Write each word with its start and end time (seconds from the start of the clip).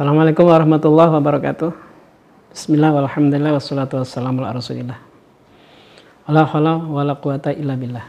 Assalamualaikum 0.00 0.48
warahmatullahi 0.48 1.12
wabarakatuh. 1.12 1.76
Bismillah 2.56 2.88
walhamdulillah 2.88 3.52
wassalatu 3.52 4.00
wassalamu 4.00 4.40
ala 4.40 4.56
rasulillah. 4.56 4.96
La 6.24 6.48
hawla 6.48 6.88
wa 6.88 7.04
la 7.04 7.20
quwata 7.20 7.52
illa 7.52 7.76
billah. 7.76 8.08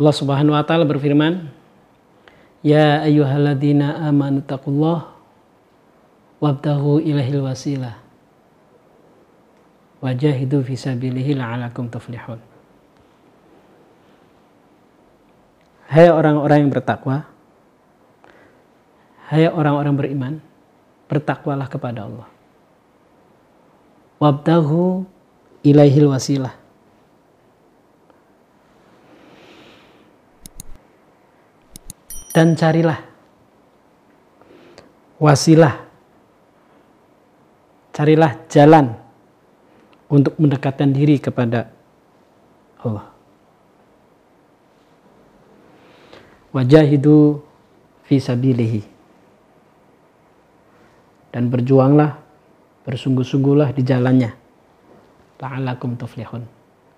Allah 0.00 0.14
Subhanahu 0.16 0.56
wa 0.56 0.64
taala 0.64 0.88
berfirman, 0.88 1.52
"Ya 2.64 3.04
ayyuhalladzina 3.04 4.08
amanu 4.08 4.40
taqullah 4.40 5.12
wabtaghu 6.40 7.04
ilahil 7.04 7.44
wasilah 7.44 8.00
wajahidu 10.00 10.64
fi 10.64 10.80
sabilihi 10.80 11.36
la'alakum 11.36 11.92
tuflihun." 11.92 12.40
Hai 15.92 16.08
orang-orang 16.08 16.64
yang 16.64 16.72
bertakwa, 16.72 17.28
Hai 19.28 19.44
orang-orang 19.44 19.92
beriman, 19.92 20.34
bertakwalah 21.04 21.68
kepada 21.68 22.08
Allah. 22.08 22.28
Wabtahu 24.16 25.04
ilaihil 25.60 26.08
wasilah. 26.08 26.56
Dan 32.32 32.56
carilah 32.56 33.04
wasilah. 35.20 35.76
Carilah 37.92 38.32
jalan 38.48 38.96
untuk 40.08 40.40
mendekatkan 40.40 40.88
diri 40.88 41.20
kepada 41.20 41.68
Allah. 42.80 43.12
Wajahidu 46.56 47.44
fi 48.08 48.16
sabilihi 48.16 48.97
dan 51.32 51.52
berjuanglah 51.52 52.20
bersungguh-sungguhlah 52.88 53.76
di 53.76 53.82
jalannya. 53.84 54.32
La'allakum 55.38 55.94
tuflihun. 55.94 56.42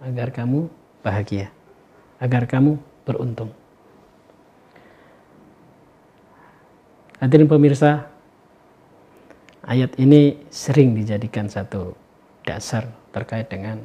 Agar 0.00 0.33
kamu 0.33 0.70
bahagia. 1.05 1.53
Agar 2.23 2.47
kamu 2.47 2.78
beruntung. 3.05 3.53
Hadirin 7.20 7.51
pemirsa 7.51 8.08
ayat 9.61 9.92
ini 10.01 10.41
sering 10.48 10.97
dijadikan 10.97 11.53
satu 11.53 11.92
dasar 12.48 12.89
terkait 13.12 13.53
dengan 13.53 13.77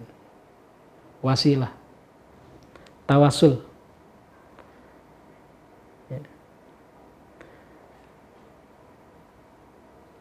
wasilah 1.20 1.74
tawasul 3.04 3.60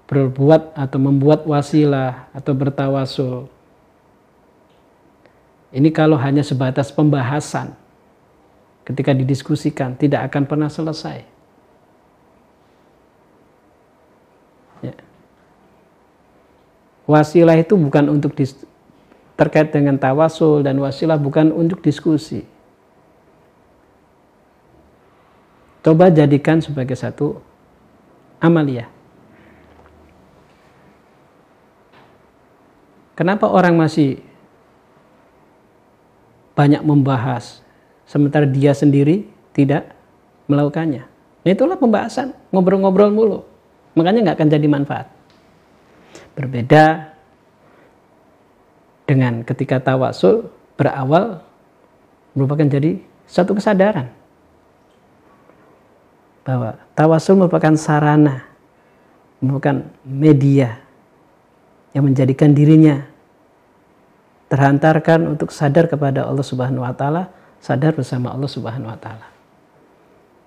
berbuat 0.05 0.77
atau 0.77 0.99
membuat 1.01 1.49
wasilah 1.49 2.29
atau 2.37 2.53
bertawasul. 2.53 3.49
Ini 5.75 5.91
kalau 5.91 6.15
hanya 6.15 6.47
sebatas 6.47 6.95
pembahasan 6.95 7.75
ketika 8.87 9.11
didiskusikan 9.17 9.97
tidak 9.99 10.31
akan 10.31 10.45
pernah 10.47 10.71
selesai. 10.71 11.25
Ya. 14.85 14.95
Wasilah 17.09 17.57
itu 17.59 17.75
bukan 17.75 18.13
untuk 18.13 18.37
dis, 18.37 18.55
terkait 19.35 19.75
dengan 19.75 19.99
tawasul 19.99 20.63
dan 20.63 20.79
wasilah 20.79 21.19
bukan 21.19 21.51
untuk 21.51 21.83
diskusi. 21.83 22.47
Coba 25.85 26.09
jadikan 26.09 26.65
sebagai 26.65 26.97
satu 26.97 27.43
amalia. 28.41 28.89
Kenapa 33.15 33.47
orang 33.47 33.79
masih 33.79 34.19
banyak 36.59 36.83
membahas 36.83 37.63
sementara 38.07 38.47
dia 38.47 38.75
sendiri 38.75 39.31
tidak 39.55 39.95
melakukannya? 40.51 41.07
Nah, 41.45 41.51
itulah 41.51 41.79
pembahasan, 41.79 42.35
ngobrol-ngobrol 42.51 43.15
mulu. 43.15 43.39
Makanya 43.95 44.31
nggak 44.31 44.37
akan 44.43 44.51
jadi 44.51 44.67
manfaat. 44.67 45.07
Berbeda 46.35 47.15
dengan 49.07 49.47
ketika 49.47 49.79
tawasul 49.79 50.51
berawal 50.75 51.45
merupakan 52.35 52.67
jadi 52.67 52.99
satu 53.31 53.55
kesadaran 53.55 54.11
bahwa 56.45 56.77
tawasul 56.93 57.41
merupakan 57.41 57.73
sarana, 57.79 58.45
merupakan 59.41 59.87
media 60.05 60.84
yang 61.95 62.05
menjadikan 62.05 62.51
dirinya 62.53 63.07
terhantarkan 64.51 65.35
untuk 65.35 65.55
sadar 65.55 65.87
kepada 65.87 66.27
Allah 66.27 66.45
Subhanahu 66.45 66.83
wa 66.85 66.93
taala, 66.93 67.31
sadar 67.63 67.95
bersama 67.95 68.35
Allah 68.35 68.51
Subhanahu 68.51 68.91
wa 68.91 68.99
taala. 68.99 69.27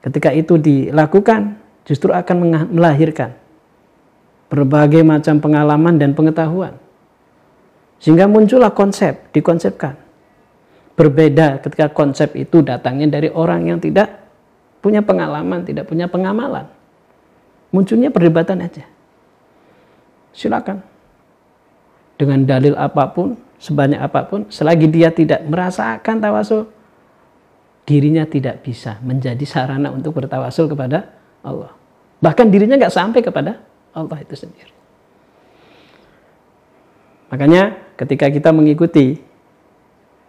Ketika 0.04 0.36
itu 0.36 0.60
dilakukan, 0.60 1.58
justru 1.88 2.12
akan 2.12 2.68
melahirkan 2.72 3.34
berbagai 4.48 5.04
macam 5.04 5.40
pengalaman 5.44 5.96
dan 6.00 6.16
pengetahuan. 6.16 6.76
Sehingga 7.98 8.30
muncullah 8.30 8.72
konsep, 8.72 9.32
dikonsepkan. 9.34 9.98
Berbeda 10.94 11.60
ketika 11.62 11.92
konsep 11.92 12.34
itu 12.38 12.62
datangnya 12.64 13.20
dari 13.20 13.30
orang 13.30 13.70
yang 13.70 13.80
tidak 13.82 14.24
punya 14.80 15.02
pengalaman, 15.02 15.66
tidak 15.66 15.90
punya 15.90 16.08
pengamalan. 16.08 16.70
Munculnya 17.74 18.08
perdebatan 18.14 18.64
aja. 18.64 18.86
Silakan 20.32 20.97
dengan 22.18 22.44
dalil 22.44 22.74
apa 22.74 23.14
pun, 23.14 23.38
sebanyak 23.62 24.02
apa 24.02 24.26
pun, 24.26 24.50
selagi 24.50 24.90
dia 24.90 25.14
tidak 25.14 25.46
merasakan 25.46 26.18
tawasul, 26.18 26.66
dirinya 27.86 28.26
tidak 28.26 28.66
bisa 28.66 28.98
menjadi 29.06 29.46
sarana 29.46 29.94
untuk 29.94 30.18
bertawasul 30.18 30.68
kepada 30.68 31.14
Allah. 31.46 31.72
Bahkan 32.20 32.50
dirinya 32.50 32.76
nggak 32.76 32.92
sampai 32.92 33.22
kepada 33.22 33.62
Allah 33.94 34.18
itu 34.20 34.34
sendiri. 34.34 34.74
Makanya 37.30 37.78
ketika 38.00 38.28
kita 38.34 38.50
mengikuti 38.50 39.22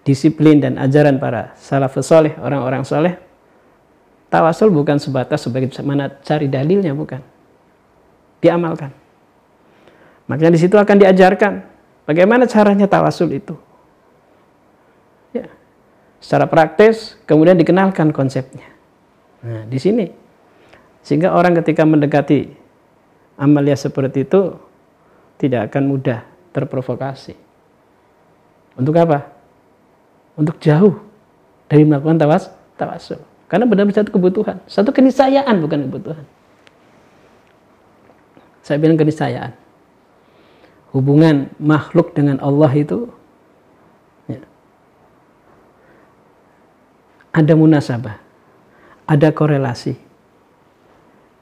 disiplin 0.05 0.61
dan 0.61 0.77
ajaran 0.77 1.17
para 1.17 1.57
salafus 1.57 2.05
soleh, 2.05 2.37
orang-orang 2.41 2.85
soleh, 2.85 3.17
tawasul 4.29 4.69
bukan 4.69 5.01
sebatas 5.01 5.45
sebagai 5.45 5.73
mana 5.81 6.13
cari 6.21 6.47
dalilnya, 6.51 6.93
bukan. 6.93 7.21
Diamalkan. 8.39 8.95
Makanya 10.29 10.55
di 10.55 10.61
situ 10.61 10.77
akan 10.77 10.97
diajarkan 11.01 11.78
Bagaimana 12.09 12.49
caranya 12.49 12.89
tawasul 12.89 13.37
itu? 13.37 13.53
Ya. 15.37 15.45
Secara 16.25 16.49
praktis, 16.49 17.21
kemudian 17.29 17.61
dikenalkan 17.61 18.17
konsepnya. 18.17 18.65
Nah, 19.45 19.69
di 19.69 19.77
sini. 19.77 20.09
Sehingga 21.05 21.37
orang 21.37 21.61
ketika 21.61 21.85
mendekati 21.85 22.49
amalia 23.37 23.77
seperti 23.77 24.25
itu, 24.25 24.57
tidak 25.37 25.69
akan 25.69 25.85
mudah 25.85 26.25
terprovokasi. 26.57 27.37
Untuk 28.81 28.97
apa? 28.97 29.29
Untuk 30.33 30.57
jauh 30.65 30.97
dari 31.69 31.85
melakukan 31.85 32.17
tawas, 32.17 32.49
tawasul. 32.81 33.21
Karena 33.53 33.69
benar-benar 33.69 34.01
satu 34.01 34.17
kebutuhan. 34.17 34.65
Satu 34.65 34.97
keniscayaan, 34.97 35.61
bukan 35.61 35.93
kebutuhan. 35.93 36.25
Saya 38.65 38.81
bilang 38.81 38.97
keniscayaan 38.97 39.68
hubungan 40.93 41.53
makhluk 41.61 42.17
dengan 42.17 42.41
Allah 42.41 42.73
itu 42.73 43.13
ya, 44.29 44.41
ada 47.33 47.53
munasabah, 47.53 48.17
ada 49.05 49.29
korelasi 49.33 49.97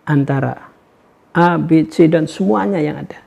antara 0.07 0.71
A, 1.37 1.61
B, 1.61 1.85
C 1.91 2.09
dan 2.09 2.25
semuanya 2.25 2.81
yang 2.81 2.97
ada. 3.03 3.21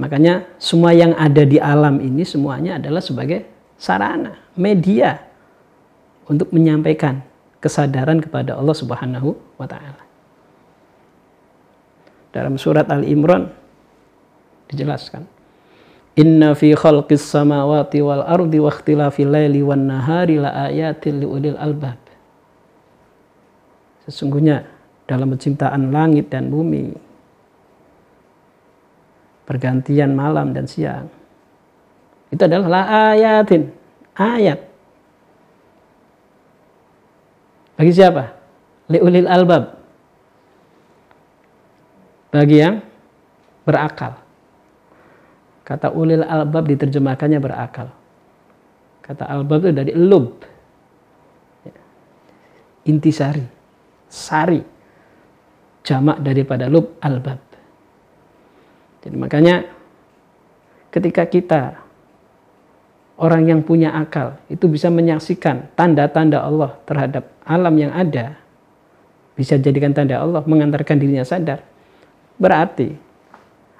Makanya 0.00 0.48
semua 0.56 0.96
yang 0.96 1.12
ada 1.12 1.44
di 1.44 1.60
alam 1.60 2.00
ini 2.00 2.24
semuanya 2.24 2.80
adalah 2.80 3.04
sebagai 3.04 3.44
sarana, 3.76 4.36
media 4.56 5.20
untuk 6.24 6.52
menyampaikan 6.56 7.20
kesadaran 7.60 8.20
kepada 8.20 8.56
Allah 8.56 8.72
Subhanahu 8.72 9.36
wa 9.60 9.66
taala. 9.68 10.02
Dalam 12.32 12.56
surat 12.56 12.88
Al-Imran 12.88 13.52
dijelaskan. 14.70 15.26
Inna 16.18 16.54
fi 16.54 16.74
khalqis 16.74 17.22
samawati 17.22 18.02
wal 18.02 18.22
ardi 18.22 18.58
wa 18.62 18.70
ikhtilafil 18.70 19.30
laili 19.30 19.62
wan 19.62 19.90
nahari 19.90 20.38
la 20.38 20.70
ayatil 20.70 21.26
liulil 21.26 21.58
albab. 21.58 21.98
Sesungguhnya 24.06 24.66
dalam 25.10 25.34
penciptaan 25.34 25.90
langit 25.90 26.30
dan 26.30 26.50
bumi 26.54 26.94
pergantian 29.50 30.14
malam 30.14 30.54
dan 30.54 30.70
siang 30.70 31.10
itu 32.30 32.38
adalah 32.38 32.70
la 32.70 32.82
ayatin 33.10 33.74
ayat 34.14 34.62
bagi 37.74 37.90
siapa 37.90 38.30
liulil 38.86 39.26
albab 39.26 39.74
bagi 42.30 42.62
yang 42.62 42.78
berakal. 43.66 44.14
Kata 45.70 45.94
ulil 45.94 46.26
albab 46.26 46.66
diterjemahkannya 46.66 47.38
berakal. 47.38 47.94
Kata 49.06 49.30
albab 49.30 49.62
itu 49.62 49.70
dari 49.70 49.94
lub. 49.94 50.42
Intisari. 52.90 53.46
Sari. 54.10 54.58
Jamak 55.86 56.26
daripada 56.26 56.66
lub 56.66 56.98
albab. 56.98 57.38
Jadi 59.06 59.14
makanya 59.14 59.62
ketika 60.90 61.22
kita 61.30 61.62
orang 63.14 63.46
yang 63.46 63.60
punya 63.62 63.94
akal 63.94 64.42
itu 64.50 64.66
bisa 64.66 64.90
menyaksikan 64.90 65.70
tanda-tanda 65.78 66.42
Allah 66.42 66.74
terhadap 66.82 67.30
alam 67.46 67.78
yang 67.78 67.94
ada 67.94 68.34
bisa 69.38 69.54
jadikan 69.56 69.94
tanda 69.94 70.18
Allah 70.18 70.42
mengantarkan 70.44 70.98
dirinya 70.98 71.24
sadar 71.24 71.62
berarti 72.36 72.92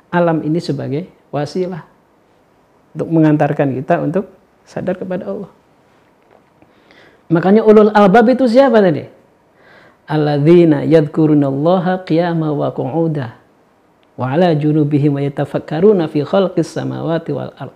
alam 0.08 0.40
ini 0.40 0.60
sebagai 0.62 1.19
wasilah 1.31 1.87
untuk 2.94 3.09
mengantarkan 3.11 3.75
kita 3.79 4.03
untuk 4.03 4.31
sadar 4.67 4.99
kepada 4.99 5.31
Allah. 5.31 5.50
Makanya 7.31 7.62
ulul 7.62 7.94
albab 7.94 8.27
itu 8.35 8.50
siapa 8.50 8.82
tadi? 8.82 9.06
Alladzina 10.11 10.82
yadhkurunallaha 10.82 12.03
qiyama 12.03 12.50
wa 12.50 12.75
qu'uda 12.75 13.38
wa 14.19 14.27
ala 14.27 14.50
junubihim 14.59 15.15
wa 15.15 15.23
yatafakkaruna 15.23 16.11
fi 16.11 16.27
khalqis 16.27 16.75
samawati 16.75 17.31
wal 17.31 17.55
ard. 17.55 17.75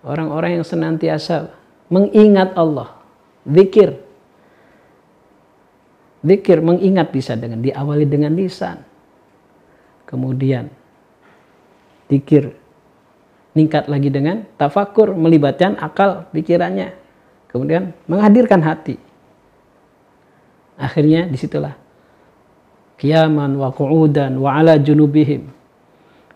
Orang-orang 0.00 0.60
yang 0.60 0.66
senantiasa 0.66 1.52
mengingat 1.92 2.56
Allah 2.56 2.96
zikir. 3.44 4.00
Zikir 6.24 6.58
mengingat 6.64 7.12
bisa 7.12 7.36
dengan 7.36 7.60
diawali 7.60 8.08
dengan 8.08 8.32
lisan. 8.34 8.82
Kemudian 10.08 10.72
zikir 12.10 12.54
meningkat 13.56 13.88
lagi 13.88 14.12
dengan 14.12 14.44
tafakur 14.60 15.16
melibatkan 15.16 15.80
akal 15.80 16.28
pikirannya. 16.36 16.92
Kemudian 17.48 17.96
menghadirkan 18.04 18.60
hati. 18.60 19.00
Akhirnya 20.76 21.24
di 21.24 21.40
situlah 21.40 21.72
kiaman 23.00 23.56
wa 23.56 23.72
qu'udan 23.72 24.36
wa 24.36 24.60
ala 24.60 24.76
junubihim. 24.76 25.48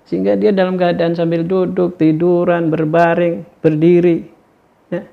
Sehingga 0.08 0.34
dia 0.34 0.50
dalam 0.50 0.80
keadaan 0.80 1.12
sambil 1.12 1.44
duduk, 1.44 2.00
tiduran, 2.00 2.72
berbaring, 2.72 3.44
berdiri. 3.60 4.26
Ya, 4.88 5.04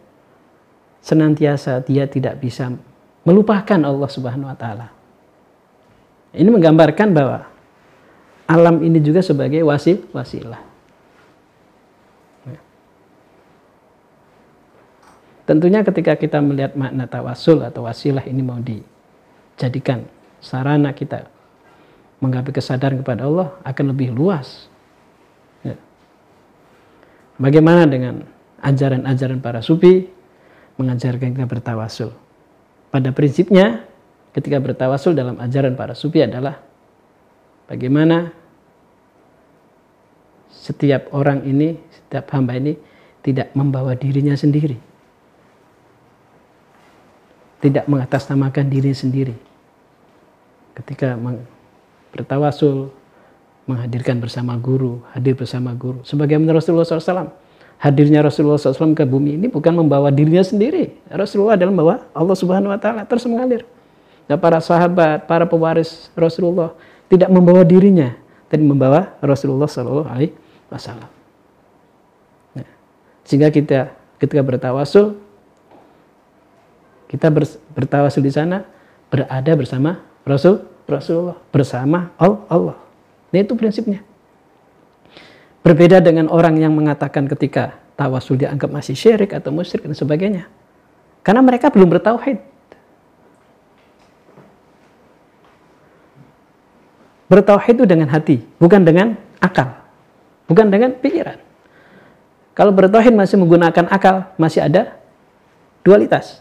senantiasa 1.03 1.83
dia 1.83 2.07
tidak 2.07 2.39
bisa 2.39 2.71
melupakan 3.27 3.79
Allah 3.83 4.09
Subhanahu 4.09 4.47
wa 4.47 4.57
taala. 4.57 4.87
Ini 6.31 6.47
menggambarkan 6.47 7.11
bahwa 7.11 7.51
alam 8.47 8.81
ini 8.81 9.03
juga 9.03 9.19
sebagai 9.21 9.61
wasil 9.67 10.07
wasilah. 10.15 10.63
Tentunya 15.47 15.79
ketika 15.79 16.19
kita 16.19 16.43
melihat 16.43 16.75
makna 16.75 17.07
tawasul 17.07 17.63
atau 17.63 17.87
wasilah 17.87 18.27
ini 18.27 18.43
mau 18.43 18.59
dijadikan 18.59 20.03
sarana 20.43 20.91
kita 20.91 21.31
menggapai 22.19 22.51
kesadaran 22.51 22.99
kepada 22.99 23.23
Allah 23.23 23.55
akan 23.63 23.95
lebih 23.95 24.11
luas. 24.11 24.67
Ya. 25.63 25.79
Bagaimana 27.39 27.87
dengan 27.87 28.27
ajaran-ajaran 28.59 29.39
para 29.39 29.63
sufi 29.63 30.11
mengajarkan 30.75 31.31
kita 31.31 31.47
bertawasul? 31.47 32.11
pada 32.97 33.11
prinsipnya 33.11 33.83
ketika 34.31 34.57
bertawasul 34.57 35.13
dalam 35.13 35.37
ajaran 35.37 35.75
para 35.75 35.93
sufi 35.97 36.23
adalah 36.23 36.63
bagaimana 37.67 38.33
setiap 40.49 41.13
orang 41.15 41.45
ini, 41.47 41.79
setiap 41.91 42.27
hamba 42.35 42.57
ini 42.57 42.75
tidak 43.23 43.53
membawa 43.55 43.95
dirinya 43.95 44.35
sendiri. 44.35 44.75
Tidak 47.63 47.85
mengatasnamakan 47.89 48.65
diri 48.67 48.91
sendiri. 48.93 49.35
Ketika 50.77 51.17
bertawasul, 52.13 52.93
menghadirkan 53.67 54.23
bersama 54.23 54.55
guru, 54.55 55.03
hadir 55.11 55.35
bersama 55.35 55.75
guru. 55.75 55.99
Sebagaimana 56.07 56.55
Rasulullah 56.55 56.87
SAW 56.87 57.35
hadirnya 57.77 58.25
Rasulullah 58.25 58.57
SAW 58.57 58.95
ke 58.97 59.05
bumi 59.05 59.37
ini 59.37 59.47
bukan 59.51 59.75
membawa 59.75 60.09
dirinya 60.09 60.41
sendiri. 60.41 60.97
Rasulullah 61.11 61.59
adalah 61.59 61.73
membawa 61.75 61.95
Allah 62.15 62.37
Subhanahu 62.37 62.73
Wa 62.73 62.79
Taala 62.79 63.01
terus 63.05 63.27
mengalir. 63.27 63.67
Nah, 64.27 64.35
para 64.39 64.59
sahabat, 64.59 65.27
para 65.27 65.47
pewaris 65.47 66.11
Rasulullah 66.15 66.75
tidak 67.07 67.29
membawa 67.31 67.63
dirinya, 67.63 68.15
tapi 68.51 68.63
membawa 68.63 69.15
Rasulullah 69.23 69.67
Shallallahu 69.67 70.07
Alaihi 70.07 70.33
Wasallam. 70.67 71.09
Nah, 72.55 72.67
sehingga 73.23 73.51
kita 73.51 73.95
ketika 74.19 74.43
bertawasul, 74.43 75.15
kita 77.07 77.31
bertawasul 77.71 78.23
di 78.23 78.31
sana 78.31 78.67
berada 79.07 79.51
bersama 79.55 80.03
Rasul 80.27 80.63
Rasulullah 80.87 81.39
bersama 81.51 82.11
Allah. 82.19 82.75
Nah, 83.31 83.39
itu 83.39 83.55
prinsipnya. 83.55 84.03
Berbeda 85.63 85.99
dengan 85.99 86.31
orang 86.31 86.55
yang 86.63 86.71
mengatakan 86.71 87.27
ketika 87.27 87.75
tawasul 87.99 88.39
dianggap 88.39 88.71
masih 88.71 88.95
syirik 88.95 89.35
atau 89.35 89.51
musyrik 89.51 89.83
dan 89.83 89.91
sebagainya. 89.91 90.47
Karena 91.27 91.43
mereka 91.43 91.67
belum 91.67 91.91
bertauhid. 91.91 92.39
Bertauhid 97.27 97.83
itu 97.83 97.85
dengan 97.85 98.07
hati, 98.07 98.39
bukan 98.55 98.87
dengan 98.87 99.19
akal. 99.43 99.75
Bukan 100.47 100.71
dengan 100.71 100.95
pikiran. 100.95 101.43
Kalau 102.55 102.71
bertauhid 102.71 103.13
masih 103.13 103.37
menggunakan 103.37 103.85
akal, 103.91 104.31
masih 104.39 104.63
ada 104.63 104.95
dualitas. 105.83 106.39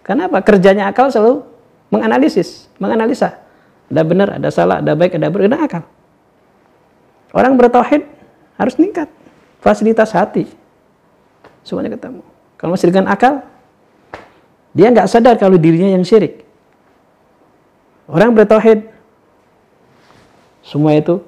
Kenapa? 0.00 0.40
Kerjanya 0.40 0.88
akal 0.88 1.12
selalu 1.12 1.44
menganalisis, 1.92 2.72
menganalisa. 2.80 3.38
Ada 3.86 4.02
benar, 4.02 4.28
ada 4.34 4.48
salah, 4.50 4.82
ada 4.82 4.96
baik, 4.98 5.14
ada 5.14 5.30
ada 5.30 5.58
akal. 5.62 5.82
Orang 7.36 7.54
bertauhid 7.60 8.02
harus 8.56 8.74
meningkat. 8.80 9.12
Fasilitas 9.60 10.10
hati. 10.16 10.48
Semuanya 11.62 11.94
ketemu. 11.94 12.24
Kalau 12.56 12.72
masih 12.72 12.88
dengan 12.88 13.12
akal, 13.12 13.44
dia 14.72 14.88
nggak 14.88 15.06
sadar 15.06 15.36
kalau 15.36 15.60
dirinya 15.60 15.92
yang 15.92 16.02
syirik. 16.02 16.42
Orang 18.08 18.32
bertauhid, 18.32 18.95
semua 20.66 20.98
itu 20.98 21.22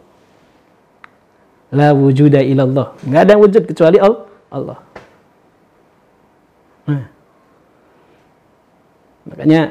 la 1.70 1.94
wujuda 1.94 2.42
ilallah. 2.42 2.98
Nggak 3.06 3.22
ada 3.22 3.34
wujud 3.38 3.62
kecuali 3.70 3.98
Allah. 4.50 4.78
Nah, 6.88 7.04
makanya 9.28 9.62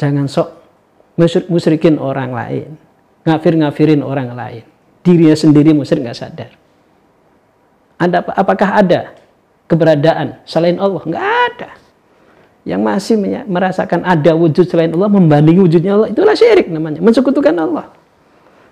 jangan 0.00 0.26
sok 0.26 0.48
musyrikin 1.52 2.00
orang 2.00 2.32
lain 2.32 2.68
ngafir-ngafirin 3.28 4.00
orang 4.00 4.32
lain. 4.32 4.64
Dirinya 5.04 5.36
sendiri 5.36 5.76
musyrik 5.76 6.02
nggak 6.08 6.18
sadar. 6.18 6.50
Ada 8.00 8.24
apa? 8.24 8.32
Apakah 8.32 8.68
ada 8.80 9.00
keberadaan 9.68 10.40
selain 10.48 10.80
Allah? 10.80 11.04
Nggak 11.04 11.28
ada. 11.52 11.70
Yang 12.64 12.80
masih 12.80 13.16
merasakan 13.44 14.04
ada 14.04 14.32
wujud 14.32 14.64
selain 14.68 14.92
Allah 14.92 15.12
membandingi 15.12 15.60
wujudnya 15.60 15.96
Allah 15.96 16.08
itulah 16.08 16.32
syirik 16.32 16.72
namanya, 16.72 17.04
mensekutukan 17.04 17.52
Allah. 17.56 17.99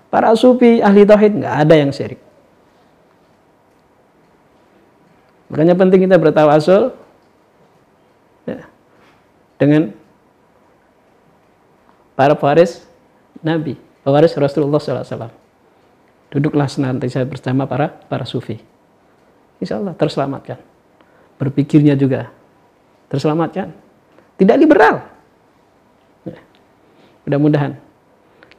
Para 0.09 0.33
sufi 0.33 0.81
ahli 0.81 1.05
tauhid 1.05 1.45
nggak 1.45 1.55
ada 1.65 1.75
yang 1.77 1.93
syirik. 1.93 2.17
Makanya 5.49 5.73
penting 5.77 6.05
kita 6.05 6.17
bertawasul 6.17 6.93
ya, 8.45 8.65
dengan 9.57 9.93
para 12.13 12.37
paris 12.37 12.85
Nabi 13.41 13.77
pewaris 14.05 14.33
Rasulullah 14.37 14.81
SAW. 14.81 15.33
Duduklah 16.29 16.69
senantiasa 16.69 17.25
bersama 17.25 17.65
para 17.65 17.89
para 18.05 18.25
sufi. 18.25 18.61
Insya 19.57 19.81
Allah 19.81 19.97
terselamatkan. 19.97 20.61
Berpikirnya 21.41 21.97
juga 21.97 22.29
terselamatkan. 23.09 23.73
Tidak 24.37 24.55
liberal. 24.55 25.01
Ya. 26.23 26.39
Mudah-mudahan 27.25 27.75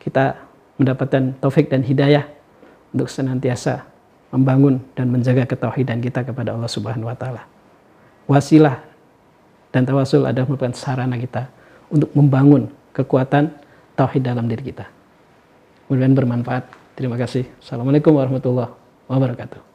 kita 0.02 0.49
mendapatkan 0.80 1.36
taufik 1.44 1.68
dan 1.68 1.84
hidayah 1.84 2.24
untuk 2.96 3.12
senantiasa 3.12 3.84
membangun 4.32 4.80
dan 4.96 5.12
menjaga 5.12 5.44
ketauhidan 5.44 6.00
kita 6.00 6.24
kepada 6.24 6.56
Allah 6.56 6.70
Subhanahu 6.70 7.12
wa 7.12 7.16
taala. 7.18 7.44
Wasilah 8.24 8.80
dan 9.70 9.84
tawasul 9.84 10.26
adalah 10.26 10.48
merupakan 10.48 10.74
sarana 10.74 11.20
kita 11.20 11.50
untuk 11.92 12.10
membangun 12.16 12.70
kekuatan 12.94 13.52
tauhid 13.94 14.22
dalam 14.22 14.46
diri 14.48 14.72
kita. 14.72 14.86
Mudah-mudahan 15.90 16.14
bermanfaat. 16.14 16.64
Terima 16.94 17.18
kasih. 17.18 17.46
Assalamualaikum 17.58 18.14
warahmatullahi 18.14 18.70
wabarakatuh. 19.10 19.69